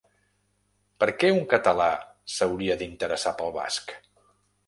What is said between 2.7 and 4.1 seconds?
d’interessar pel basc?